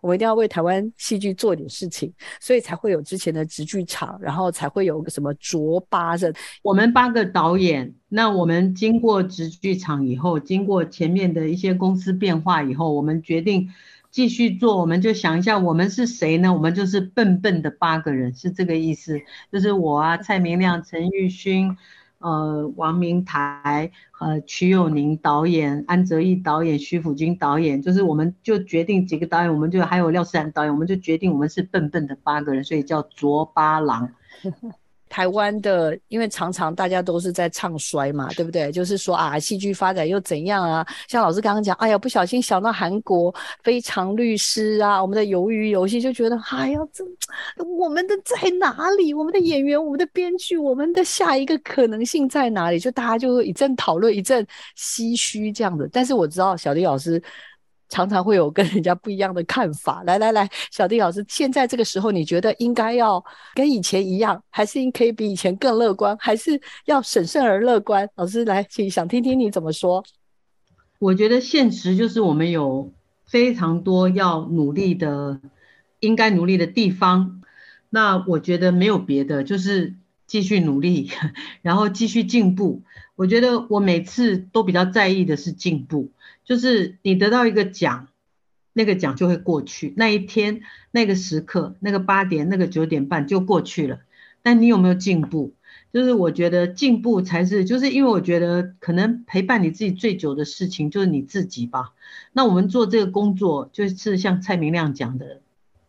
[0.03, 6.33] 我们一定要为台湾戏剧做点事情，所以才会有之前的直剧场，然后才会有个什么卓八的。
[6.63, 13.69] 我们八个导演，那我们经过直剧场以后，经过前面的一些公司变化以后，我们决定
[14.11, 14.79] 继续做。
[14.79, 16.53] 我们就想一下，我们是谁呢？
[16.53, 19.21] 我们就是笨笨的八个人，是这个意思。
[19.53, 21.77] 就是我啊，蔡明亮、陈玉勋。
[22.21, 34.11] 呃，王明台、呃，曲友宁导演、安泽义导演、徐辅君导演，就是我们就决定几个导演，我们就还有廖思然导演，我们就决定我们是笨笨的八个人，所以叫卓八郎。
[35.11, 38.71] 台湾的，因为常常大家都是在唱衰嘛，对不对？
[38.73, 40.87] 就是说啊，戏剧发展又怎样啊？
[41.09, 43.31] 像老师刚刚讲，哎呀，不小心想到韩国
[43.63, 47.05] 《非常律师》啊，我们的鱿鱼游戏就觉得，哎呀，这
[47.65, 49.13] 我们的在哪里？
[49.13, 52.79] 我们的演员、我们的编剧、我们的下一个可能性在哪里？
[52.79, 54.47] 就大家就一阵讨论，一阵
[54.79, 55.91] 唏嘘这样子。
[55.93, 57.21] 但是我知道小迪老师。
[57.91, 60.03] 常常会有跟人家不一样的看法。
[60.05, 63.23] 来来来，小弟老师，现在这个时候，你觉得应该要
[63.55, 68.09] 跟以前一样，还是可以比以前更乐观，还是要审慎而乐观？
[68.15, 70.03] 老师来，请想听听你怎么说。
[70.99, 72.93] 我觉得现实就是我们有
[73.27, 75.41] 非常多要努力的，
[75.99, 77.43] 应该努力的地方。
[77.89, 79.97] 那我觉得没有别的，就是
[80.27, 81.11] 继续努力，
[81.63, 82.83] 然后继续进步。
[83.17, 86.13] 我觉得我每次都比较在意的是进步。
[86.51, 88.09] 就是你得到一个奖，
[88.73, 94.01] 那个奖就会过去，那一天、那个时刻、那个八点、那个九点半就过去了。
[94.43, 95.55] 但你有没有进步？
[95.93, 101.93] 就是我觉得进步才是，就是因为我觉得可能陪伴你自己最久的事情就是你自己吧。
[102.33, 105.43] 那我们做这个工作，就是像蔡明亮讲的，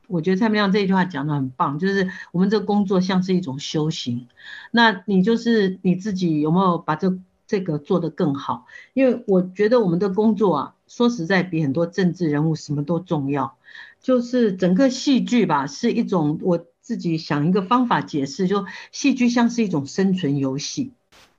[0.05, 4.27] 我觉得蔡明亮这句话讲的很棒，就是我们这个工作像是一种修行。
[4.69, 7.17] 那你就是你自己有没有把这？
[7.51, 13.57] 这个做得更好，因为我觉得我们的工作啊，说实在比很多政治人物什么都重要。
[13.99, 20.93] 就是整个戏剧吧，是一种我自己想一个方法解释，就戏剧像是一种生存游戏，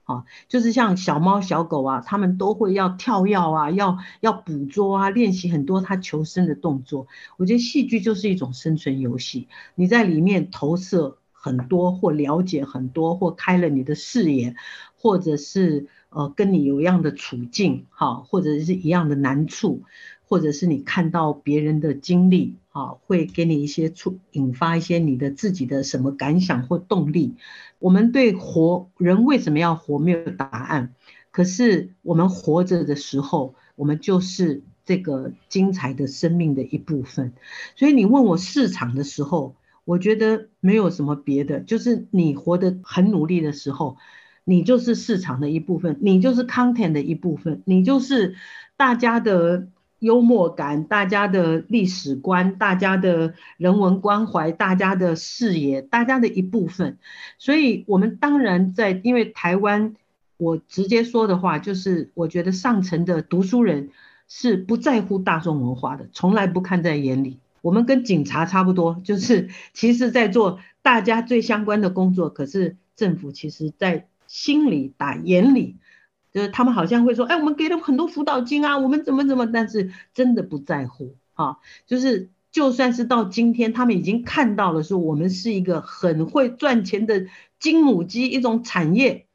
[0.05, 7.07] 啊，就是像小猫小狗啊，他们都会要跳跃啊，要要捕捉啊，练习很多它求生的动作。
[7.39, 14.55] 我觉得戏剧就是一种生存游戏，你在里面投射很多，或了解很多，或开了你的视野，
[14.97, 15.89] 或者是。
[16.15, 19.83] 呃，跟你有一样的处境，哈，或者是一样的难处，
[20.29, 27.37] 或者是你看到别人的经历，哈，会给你一些触，引发一些你的自己的什么感想或动力。
[27.79, 30.95] 我们对活人为什么要活没有答案，
[31.31, 37.33] 可是我们活着的时候，我们就是这个精彩的生命的一部分。
[37.75, 39.57] 所以你问我市场的时候，
[39.87, 43.97] 我觉得没有什么别的，就是你活得很努力的时候。
[44.45, 48.35] 你就是市场的一部分，你就是 content 的一部分，你就是
[48.77, 49.69] 大家的
[50.01, 56.99] 幽默感、大家的历史观、大家的人文关怀、大家的视野、大家的一部分。
[57.39, 59.95] 所以，我们当然在，因为台湾，
[60.39, 63.91] 我直接说的话就是，我觉得上层的读书人
[64.27, 67.39] 是不在乎大众文化的，从来不看在眼里。
[67.61, 74.09] 我们跟警察差不多，就是 其实在做大家最相关的工作，可是政府其实在。
[74.33, 75.77] 心里打眼里，
[76.33, 81.59] 就是他们好像会说，哎，我们给了很多辅导金啊，我们怎么怎么，但是真的不在乎啊。
[81.87, 87.27] 就是就算是到今天，他们已经看到了，说我们是一个很会赚钱的
[87.59, 89.27] 金母鸡，一种产业。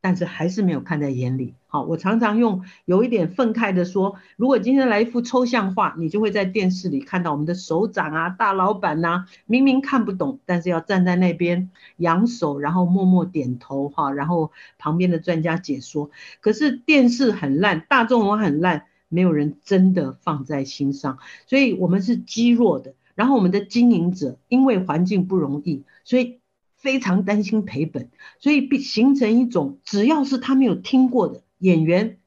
[0.00, 1.54] 但是还是没有看在眼里。
[1.72, 16.10] 好，我常常用有一点愤慨的说，如果今天来一幅抽象画，你就会在电视里看到我们的首长啊、大老板呐，明明看不懂，但是要站在那边扬手，然后默默点头哈，然后旁边的专家解说。
[16.40, 22.94] 可是电视很烂，大众文很烂，没有人真的放在心上，所以我们是积弱的。
[23.14, 26.40] 然后我们的经营者因为环境不容易，所以。
[26.80, 28.08] 非常担心赔本，
[28.38, 32.18] 所以必形成一种，只要是他没有听过的演员、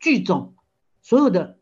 [0.00, 0.54] 剧种，
[1.02, 1.58] 所有的，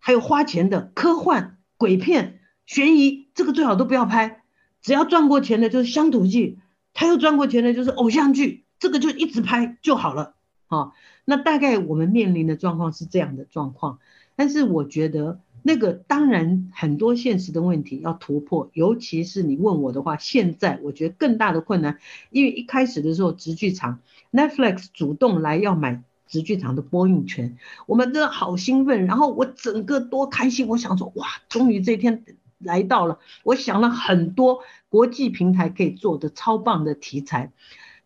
[0.00, 4.42] 还有花钱的科幻、鬼片、悬疑，这个最好都不要拍。
[4.82, 6.58] 只要赚过钱的，就是乡土剧；
[6.92, 10.34] 他又赚过钱的，就是偶像剧，这个就一直拍就好了。
[10.66, 10.94] 好，
[11.24, 14.00] 那大概我们面临的状况是这样的状况，
[14.34, 15.40] 但是我觉得。
[15.62, 21.98] 那个当然很多现实的问题要突破，尤其是你问我的话，现在我觉得更大的困难，
[22.30, 23.98] 因为一开始的时候，直剧场
[24.30, 27.56] Netflix 主动来要买直剧场的播映权，
[27.86, 32.24] 我们真的好兴奋，然后我整个多开心，我想说哇，终于这一天
[32.58, 37.52] 来到了，我想了很多国际平台可以做的超棒的题材，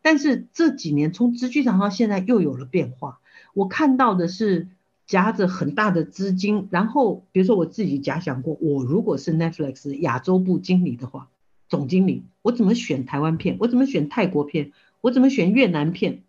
[0.03, 3.21] 但是这几年从直剧场到现在又有了变化，
[3.55, 4.69] 我看到的是。
[5.07, 11.27] 夹着很大的资金，然后比如说我自己假想过，我如果是 Netflix 亚洲部经理的话，
[11.69, 13.57] 总经理，我怎么选台湾片？
[13.59, 14.71] 我怎么选泰国片？
[15.01, 16.23] 我怎么选越南片？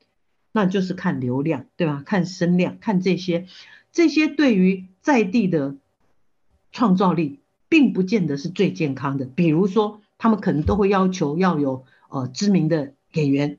[0.51, 2.03] 那就是看流量，对吧？
[2.05, 3.45] 看声量，看这些，
[3.91, 5.75] 这些对于在地的
[6.71, 7.39] 创造力，
[7.69, 9.25] 并不见得是最健康的。
[9.25, 13.57] 比如说，他们可能都会要求要有呃知名的演员。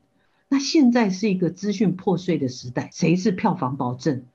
[0.48, 4.26] 那现在是一个资讯破碎的时代，谁是票房保证？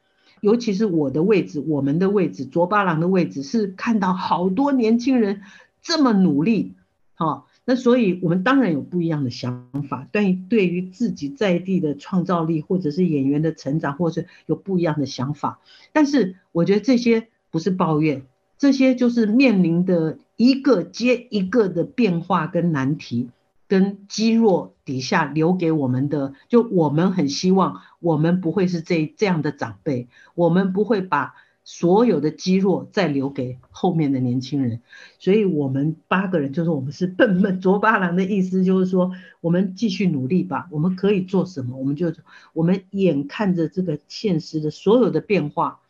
[0.42, 5.42] 尤其是我的位置，我们的位置，卓巴郎的位置，是看到好多年轻人
[5.82, 6.76] 这么努力，
[7.16, 15.60] 哈，那所以我们当然有不一样的想法，对对于自己在地的创造力，或者是演员的成长，或者是有不一样的想法。
[15.92, 18.24] 但是我觉得这些不是抱怨，
[18.58, 23.30] 这些就是面临的一个接一个的变化跟难题。
[23.70, 31.36] 跟积弱底下留给我们的，就我们很希望我们不会是这这样的长辈，我们不会把
[31.70, 34.80] 所有的积弱再留给后面的年轻人，
[35.20, 39.12] 所以我们八个人就是我们是笨笨卓巴郎的意思，就是说
[39.42, 42.14] 我们继续努力吧，我们可以做什么，我们就
[42.54, 45.82] 我们眼看着这个现实的所有的变化。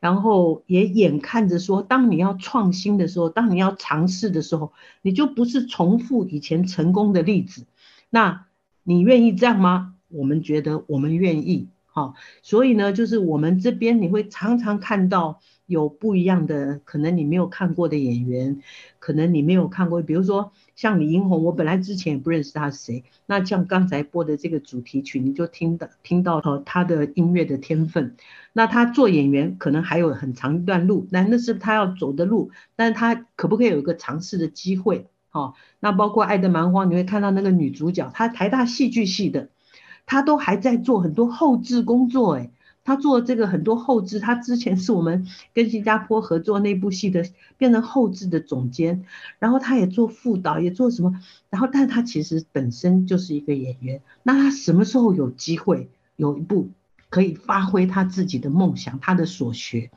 [0.00, 4.72] 然后也眼看着说，当你要创新的时候，当你要尝试的时候，
[5.02, 7.66] 你就不是重复以前成功的例子。
[8.08, 8.46] 那
[8.82, 9.94] 你愿意这样吗？
[10.08, 11.68] 我们觉得我们愿意。
[11.98, 15.40] 哦，所以呢，就是我们这边你会常常看到。
[15.68, 18.62] 有不一样的，可能你没有看过的演员，
[18.98, 23.04] 可能你没有看过，比如说像李英宏，我本来之前也不认识他是谁。
[23.26, 28.16] 那像刚才播的这个主题曲，你就听的听到了他的音乐的天分。
[28.54, 35.08] 那他做演员可能还有很长一段路，那那是他要走的路，但是他可不可以有一个尝试的机会？
[35.32, 39.50] 哦，那包括《爱的蛮荒》，你会看到那个女主角，她台大戏剧系的，
[40.08, 42.50] 他都还在做很多后置工作，哎。
[42.84, 47.22] 他做这个很多后置，他之前是我们跟新加坡合作那部戏的，
[47.58, 49.04] 变成后置的总监，
[49.38, 56.70] 然后他也做副导，也做什么，然后但他其实本身就是一个演员，那他什么时候有机会有一部
[57.10, 59.90] 可以发挥他自己的梦想，他的所学，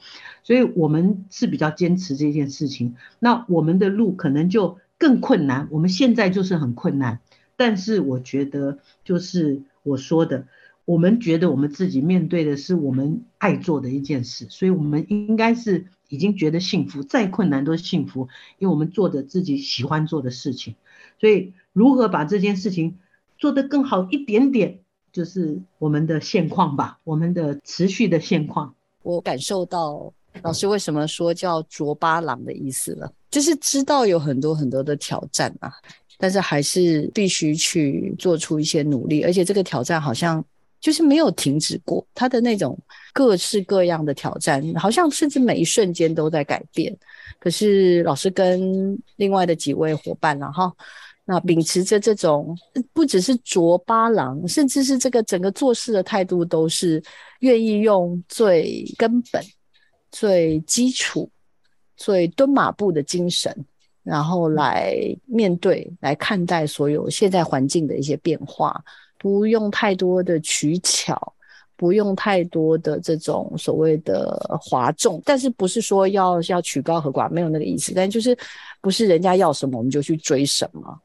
[0.43, 7.21] 所以我们是比较坚持这件事情，那我们的路可能就更困难，我们现在就是很困难，
[7.55, 10.47] 但是我觉得就是我说的。
[10.83, 18.27] 我们觉得我们自己面对的是我们爱做的一件事，所以我们应该是已经觉得幸福，再困难都幸福，
[18.57, 20.75] 因为我们做的自己喜欢做的事情。
[21.19, 22.97] 所以如何把这件事情
[23.37, 24.79] 做得更好一点点，
[25.13, 28.73] 就是我们的现况吧，我们的持续的现况。
[29.03, 30.11] 我感受到
[30.41, 35.71] 老师为什么说叫卓八郎的意思了，就是知道有很多很多的挑战啊，
[36.17, 40.43] 但是还是必须去做出一些努力，而且这个挑战好像。
[40.79, 42.75] 就是没有停止过，他的那种
[43.13, 46.91] 各式各样的挑战，好像甚至每一瞬间都在改变。
[47.37, 50.73] 可是老师跟另外的几位伙伴呢，哈，
[51.23, 52.57] 那秉持着这种
[52.93, 56.99] 不只是卓八郎，甚至是这个整个做事的态度，都是
[57.41, 59.39] 愿意用最根本、
[60.11, 61.29] 最基础、
[61.95, 63.65] 最蹲马步的精神，
[64.03, 64.95] 然后来
[65.25, 68.83] 面对、来看待所有现在环境的一些变化。
[69.17, 71.33] 不用太多的取巧，
[71.75, 78.35] 不用太多的这种所谓的哗众，但是不是说要要曲高和寡，没有那个意思，但就是
[78.81, 80.99] 不是人家要什么我们就去追什么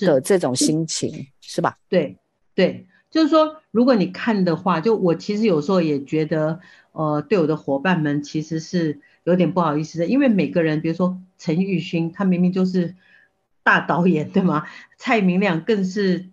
[0.00, 1.78] 的这种心情，是吧？
[1.88, 2.18] 对
[2.56, 6.58] 对，就是说，如果你看的话，就我其实有时候也觉得，
[6.92, 12.94] 呃，对我的伙伴们其实是有点不好意思的，因为每个人，比如说陈玉勋，他明明就是
[13.62, 14.64] 大导演，对吗？
[14.96, 16.30] 蔡明亮更是。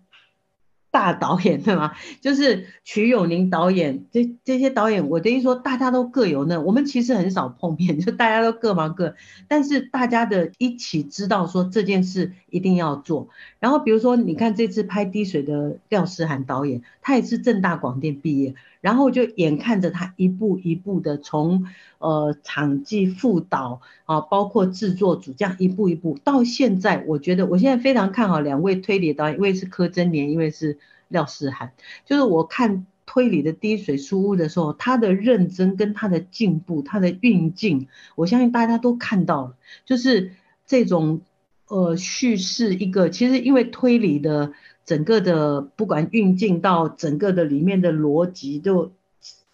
[0.88, 1.92] 大导演对吗？
[2.22, 9.14] 就是曲永宁导演，这这些导演，我等于说大家都各有那，我们其实很少碰面，就大家都各忙各，
[9.46, 13.28] 但是大家的一起知道说这件事一定要做。
[13.66, 21.66] 然后比如说，你看这次拍《滴水》的廖诗涵导演，他也是正大广电毕业，然后就眼看着他一步一步的从
[21.98, 30.78] 呃场记副导啊，包括制作组这样一步一步到现在，我觉得我现在非常看好两位推理导演，一位是柯真年，一位是。
[31.08, 31.70] 廖思涵，
[32.04, 37.86] 就是我看推理的滴水书屋的时候，他的认真跟他的进步，他的运镜，
[38.16, 39.54] 我相信大家都看到了。
[39.84, 40.32] 就是
[40.66, 41.20] 这种
[41.68, 44.52] 呃叙事一个，其实因为推理的
[44.84, 48.92] 整个的不管运镜到整个的里面的逻辑，就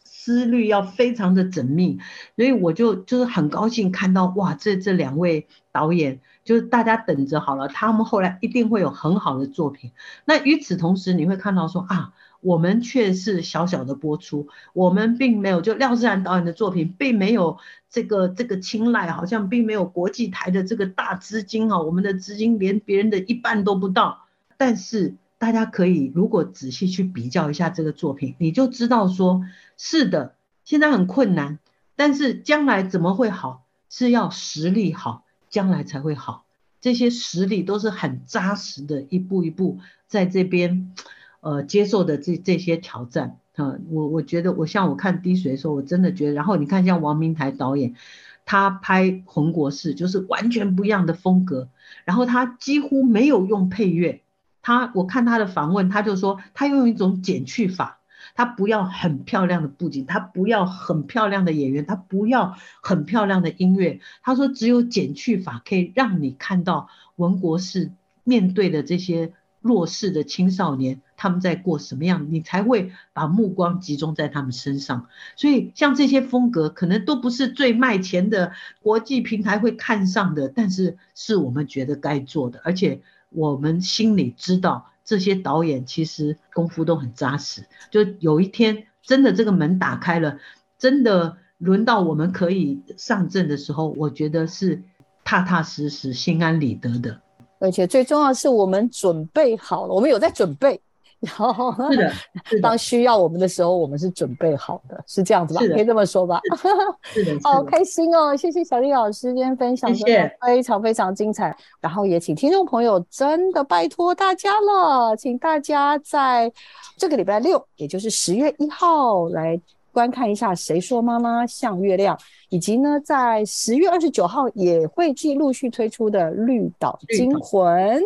[0.05, 1.99] 思虑要非常的缜密，
[2.37, 6.21] 所以我就就是很高兴看到哇，这这两位导演。
[6.45, 9.93] 就是大家等着好了，他们后来一定会有很好的作品。
[10.25, 17.57] 那与此同时，你会看到说啊，我们却是小小的播出，我们并没有就廖志然导演的作品，并没有
[17.89, 24.27] 这个这个青睐，好像并没有国际台的这个大资金啊，我们的资金连别人的一半都不到。
[24.59, 29.43] 但是大家可以如果仔细去比较一下这个作品，你就知道说，
[29.79, 30.35] 是的，
[30.65, 31.59] 现在很困难，
[31.97, 35.25] 但是将来怎么会好，是要实力好。
[35.53, 36.47] 将来才会好，
[36.81, 40.95] 这些实力都是很扎实的，一步一步在这边，
[41.43, 47.97] 呃，接受的这这些挑战啊，我我觉得我像我看滴水的时候，我真的觉得，然后你看像王明台导演，
[48.45, 51.69] 他拍红国士就是完全不一样的风格，
[52.05, 54.21] 然后他几乎没有用配乐，
[54.63, 57.99] 他我看他的访问，他就说他用一种减去法，
[58.37, 67.91] 他不要很漂亮的布景，他不要很漂亮的演员，他不要很漂亮的音乐，他说只有减去法可以让你看到文国士
[68.23, 69.33] 面对的这些。
[69.65, 75.07] 弱势的青少年，他们在过什么样，你才会把目光集中在他们身上。
[75.37, 78.51] 所以，像这些风格，可能都不是最卖钱的
[78.83, 87.67] 国际平台会看上的，但是是我们觉得该做的，而且我们心里知道，这些导演其实功夫都很扎实。
[87.93, 90.39] 就有一天，真的这个门打开了，
[90.77, 94.83] 真的轮到我们可以上阵的时候，我觉得是
[95.23, 97.21] 踏踏实实、心安理得的。
[97.61, 100.81] 而且最重要的是，我们准备好了，我们有在准备，
[101.23, 102.13] 然后是的，
[102.61, 105.61] 当需要我们的时候，我们是准备好的，是这样子吧？
[105.61, 106.41] 可以这么说吧？
[107.03, 108.37] 是的，好开心哦！
[108.37, 111.57] 谢谢小丽老师今天分享，谢谢，非常非常精彩。
[111.81, 116.53] 然后也请听众朋友真的拜托大家了，请大家在
[116.97, 119.61] 这个礼拜六，也就是十月一号来。
[119.93, 122.17] 观看一下《谁说妈妈像月亮》，
[122.49, 128.01] 以及呢，在十月二十九号也会继陆续推出的《绿岛惊魂》，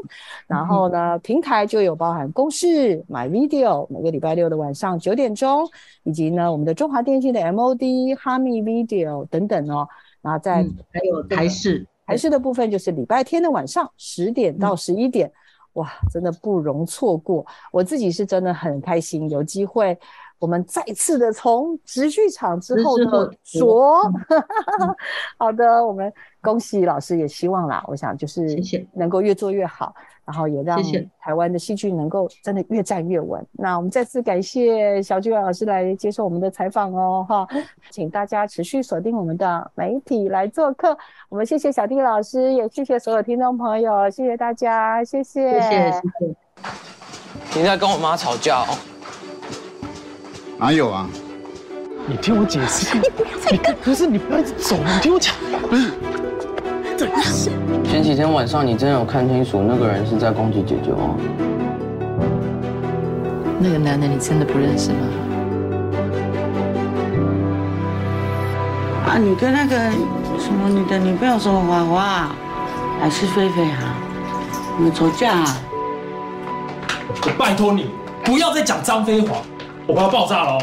[0.47, 5.68] 然后呢，平台就有包含公式、My Video，每个礼拜六的晚上九点钟，
[6.03, 9.89] 以及呢，我们的中华电信的 MOD、哈密 Video 等等哦。
[10.20, 15.30] 然后在还有台视，台视的部分就是礼拜天的晚上十点到十一点，
[15.74, 17.47] 哇，真的不容错过。
[17.70, 19.97] 我自己是真的很开心，有机会。
[20.39, 24.03] 我们再次的从直剧场之后的着，
[25.39, 26.12] 好的，我们
[26.43, 28.57] 恭喜老师，也希望啦，我想就是
[28.93, 29.95] 能够越做越好，
[30.26, 30.78] 然后也让
[31.18, 33.45] 台湾的戏剧能够真的越站越稳。
[33.53, 37.49] 那我们再次感谢小剧老师来接受我们的采访哦，哈，
[37.91, 40.97] 请大家持续锁定我们的媒体来做客。
[41.30, 47.59] 我们谢谢小弟老师，也谢谢所有听众朋友，谢谢大家，谢谢，谢谢，谢谢。
[47.59, 48.96] 你在跟我妈吵架哦？
[50.59, 51.07] 哪有啊？
[52.07, 52.97] 你听我解释。
[52.97, 53.77] 你不要再跟。
[53.77, 55.35] 不是你不要一直走，你听我讲。
[55.69, 55.93] 不是，
[56.97, 57.51] 怎么事？
[57.85, 61.15] 前几天晚上你真的有看清楚那个人是在攻击姐姐吗？
[63.59, 64.99] 那个男的你真的不认识吗？
[69.07, 69.77] 啊，你跟那个
[70.39, 72.31] 什么你的女朋友什么花花，
[72.99, 73.95] 还是菲菲啊？
[74.79, 75.33] 你们吵架？
[75.35, 75.57] 啊？
[77.27, 77.91] 我拜托你
[78.25, 79.43] 不要再讲张飞话。
[79.89, 80.59] 我怕爆炸了！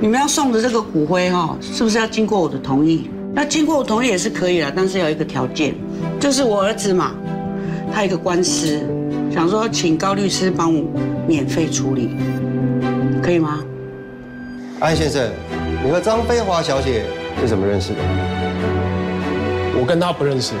[0.00, 3.10] 你们要送的这个骨灰哈，是不是要经过我的同意？
[3.34, 5.74] 那经过我同意也是可以的，但是有一个条件，
[6.18, 7.14] 就是我儿子嘛，
[7.92, 8.80] 他一个官司，
[9.30, 10.82] 想说请高律师帮我
[11.28, 12.16] 免费处理，
[13.22, 13.62] 可以吗？
[14.80, 15.30] 安先生，
[15.84, 17.04] 你和张飞华小姐
[17.42, 17.98] 是怎么认识的？
[19.78, 20.54] 我跟她不认识。